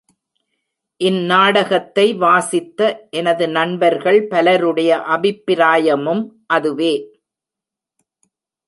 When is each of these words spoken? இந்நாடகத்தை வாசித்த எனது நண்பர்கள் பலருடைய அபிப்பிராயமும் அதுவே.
இந்நாடகத்தை 1.01 2.15
வாசித்த 2.15 3.07
எனது 3.11 3.49
நண்பர்கள் 3.49 4.27
பலருடைய 4.27 4.97
அபிப்பிராயமும் 5.09 6.23
அதுவே. 6.47 6.93